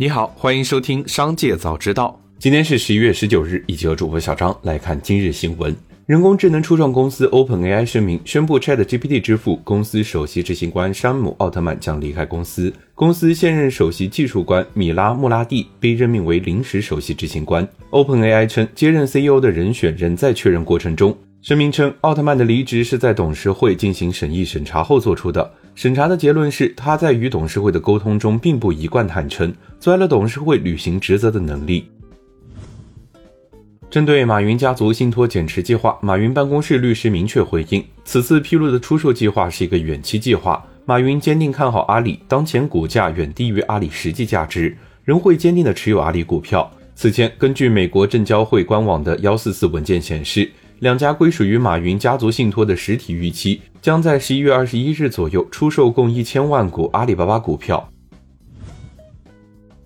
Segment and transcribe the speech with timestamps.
[0.00, 2.18] 你好，欢迎收听《商界早知道》。
[2.38, 5.76] 今天是十一月十九日，一起和主播小张来看今日新闻。
[6.06, 12.72] 人工智能初创公司 OpenAI 声明宣布，ChatGPT 之父、公司首席执行官山姆·奥特曼将离开公司。
[12.94, 17.68] 公司现任首席技术官米拉·穆拉蒂被任命为临时首席执行官。
[17.90, 21.14] OpenAI 称，接任 CEO 的人选仍在确认过程中。
[21.42, 25.50] 声明称，奥特曼的离职是在董事会进行审议审查后做出的。
[25.74, 31.88] 审查的结论是，他在与董事会的沟通中并不一贯坦诚，阻碍了董事会履行职责的能力。
[33.88, 40.62] 针对马云家族信托减持计划，马云办公室律师明确回应，此次披露的出售计划是一个远期计划。
[40.84, 46.70] 马云坚定看好阿里，当前股价远低于阿里实际价值，仍会坚定的持有阿里股票。
[46.94, 50.50] 此前，根据美国证交会官网的幺四四文件显示。
[50.80, 57.86] 两家归属于马云家族信托的实体预期将在十一月二十一日左右出售共一千万股阿里巴巴股票。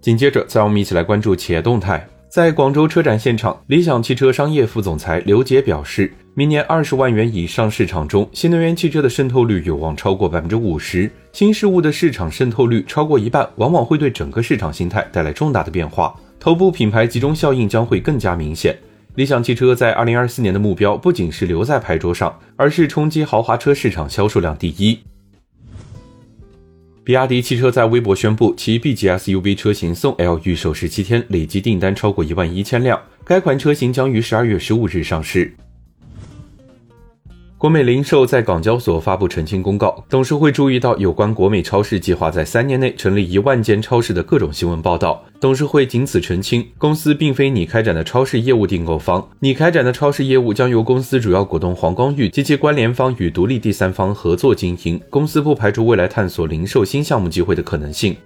[0.00, 2.04] 紧接着，再让我们一起来关注企业动态。
[2.28, 11.08] 在广州车展现场，理想汽车商业副总裁刘杰表示，明年二十万元以上市场中，新能源汽车的渗透率有望超过百分之五十。
[11.32, 18.76] 新事物的市场渗透率超过一半，往往会对整个市场形态带来重大的变化，头部品牌集中效应将会更加明显。
[19.16, 24.98] 理想汽车在二零二四年的目标不仅是留在牌桌上，而是冲击豪华车市场销售量第一。
[27.02, 35.52] 比亚迪汽车在微博宣布，其 B 级 SUV 车型宋 L 预售十七天，累计订单超过一万一千辆，该款车型将于十二月十五日上市。
[37.60, 58.16] 国美零售在港交所发布澄清公告，董事会注意到有关国美超市计划在三年内成立一万间超市的各种新闻报道，董事会仅此澄清，公司并非拟开展的超市业务订购方，拟开展的超市业务将由公司主要股东黄光裕及其关联方与独立第三方合作经营，公司不排除未来探索零售新项目机会的可能性。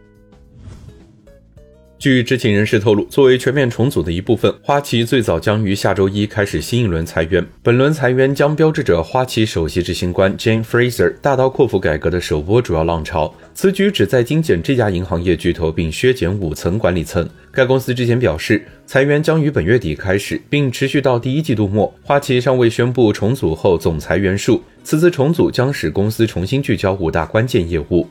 [2.05, 7.43] 据知情人士透露，作为全面重组的一部分，花旗最早将于下周一开始新一轮裁员。
[7.63, 13.35] 本轮裁员将标志着花旗首席执行官 Jane Fraser 大刀阔斧改革的首波主要浪潮。
[13.55, 17.27] 此举旨在精简这家银行业巨头，并削减五层管理层。
[17.51, 21.91] 该公司之前表示，裁员将于本月底开始，并持续到第一季度末。
[22.03, 24.63] 花旗尚未宣布重组后总裁员数。
[24.83, 28.07] 此次重组将使公司重新聚焦五大关键业务。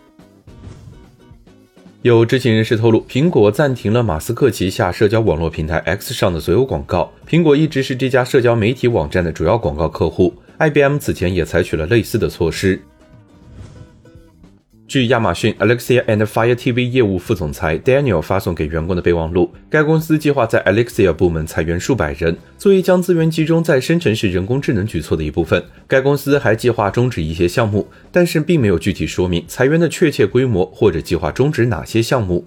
[2.03, 7.09] 有知情人士透露，苹果暂停了马斯克旗下社交网络平台 X 上的所有广告。
[7.25, 10.34] 苹果一直是这家社交媒体网站的主要广告客户。
[10.59, 12.81] IBM 此前也采取了类似的措施。
[14.93, 25.63] 据亚马逊 Alexia and Fire TV 业务副总裁 Daniel 发送给员工的备忘录，该公司计划在 Alexia 部门裁员数百人，作为将资源集中在生成式人工智能举措的一部分。
[25.87, 32.45] 该公司还计划终止一些项目，但是并没有具体说明裁员的确切规模或者计划终止哪些项目。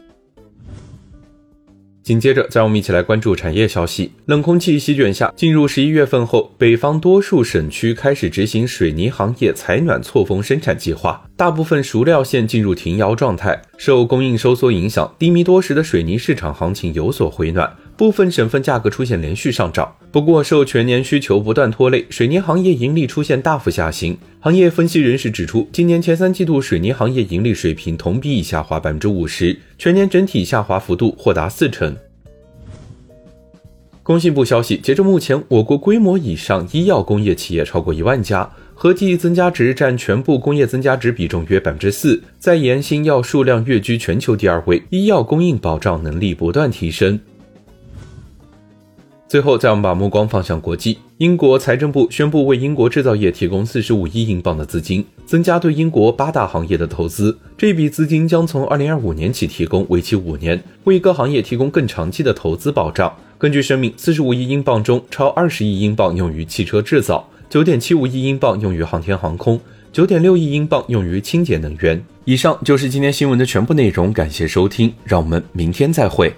[2.07, 4.13] 紧接着，再让我们一起来关注产业消息。
[4.27, 13.61] 冷空气席卷下，进入十一月份后，北方多数省区开始执行水泥行业采暖错峰生产计划，大部分熟料线进入停窑状态。
[13.77, 17.77] 受供应收缩影响，低迷多时的水泥市场行情有所回暖。
[17.97, 24.17] 部分省份价格出现连续上涨，不过受全年需求不断拖累，水泥行业盈利出现大幅下行。
[24.39, 31.97] 行业分析人士指出，今年前三季度水泥行业盈利水平同比已下滑百分之五十，全年整体下滑幅度或达四成。
[34.03, 47.19] 工信部消息，截至目前，我国规模以上医药工业企业超过一万家，合计增加值占全部工业增加值比重约百分之四，在研新药数量跃居全球第二位，医药供应保障能力不断提升。
[49.29, 50.99] 最后，再我们把目光放向国际。
[51.19, 57.37] 英国财政部宣布为英国制造业提供四十五亿英镑的资金，增加对英国八大行业的投资。
[57.59, 63.13] 这笔资金将从二零二五年起提供，为期五年，为各行业提供更长期的投资保障。
[63.37, 69.61] 根据声明，四十五亿英镑中，超二十亿英镑用于汽车制造，九点七五亿英镑用于航天航空，
[69.93, 72.01] 九点六亿英镑用于清洁能源。
[72.27, 76.33] 以上就是今天新闻的全部内容，感谢收听，让我们明天再会。